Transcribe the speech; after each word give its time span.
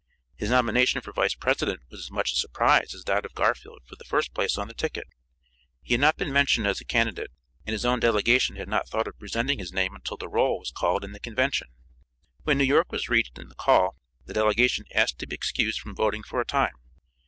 His 0.35 0.49
nomination 0.49 0.99
for 1.01 1.13
Vice 1.13 1.35
President 1.35 1.81
was 1.91 1.99
as 1.99 2.09
much 2.09 2.31
a 2.31 2.35
surprise 2.35 2.95
as 2.95 3.03
that 3.03 3.23
of 3.23 3.35
Garfield 3.35 3.81
for 3.85 3.95
the 3.95 4.03
first 4.03 4.33
place 4.33 4.57
on 4.57 4.67
the 4.67 4.73
ticket. 4.73 5.03
He 5.83 5.93
had 5.93 6.01
not 6.01 6.17
been 6.17 6.33
mentioned 6.33 6.65
as 6.65 6.81
a 6.81 6.85
candidate, 6.85 7.29
and 7.67 7.73
his 7.73 7.85
own 7.85 7.99
delegation 7.99 8.55
had 8.55 8.67
not 8.67 8.89
thought 8.89 9.07
of 9.07 9.19
presenting 9.19 9.59
his 9.59 9.71
name 9.71 9.93
until 9.93 10.17
the 10.17 10.27
roll 10.27 10.57
was 10.57 10.71
called 10.71 11.03
in 11.03 11.11
the 11.11 11.19
Convention. 11.19 11.67
When 12.41 12.57
New 12.57 12.63
York 12.63 12.91
was 12.91 13.09
reached 13.09 13.37
in 13.37 13.49
the 13.49 13.53
call 13.53 13.95
the 14.25 14.33
delegation 14.33 14.85
asked 14.95 15.19
to 15.19 15.27
be 15.27 15.35
excused 15.35 15.79
from 15.79 15.93
voting 15.93 16.23
for 16.23 16.41
a 16.41 16.45
time. 16.45 16.73